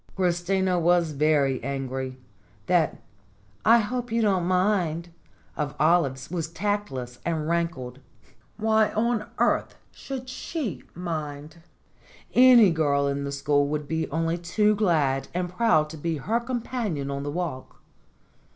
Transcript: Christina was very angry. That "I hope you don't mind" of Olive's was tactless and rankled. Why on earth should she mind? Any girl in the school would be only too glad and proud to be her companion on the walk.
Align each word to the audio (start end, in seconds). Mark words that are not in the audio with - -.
Christina 0.15 0.79
was 0.79 1.11
very 1.11 1.63
angry. 1.63 2.17
That 2.65 3.03
"I 3.63 3.77
hope 3.77 4.11
you 4.11 4.19
don't 4.23 4.47
mind" 4.47 5.09
of 5.55 5.75
Olive's 5.79 6.31
was 6.31 6.47
tactless 6.47 7.19
and 7.23 7.47
rankled. 7.47 7.99
Why 8.57 8.91
on 8.93 9.27
earth 9.37 9.75
should 9.91 10.27
she 10.27 10.81
mind? 10.95 11.57
Any 12.33 12.71
girl 12.71 13.07
in 13.07 13.25
the 13.25 13.31
school 13.31 13.67
would 13.67 13.87
be 13.87 14.09
only 14.09 14.39
too 14.39 14.73
glad 14.73 15.27
and 15.35 15.49
proud 15.49 15.87
to 15.91 15.97
be 15.97 16.17
her 16.17 16.39
companion 16.39 17.11
on 17.11 17.21
the 17.21 17.29
walk. 17.29 17.79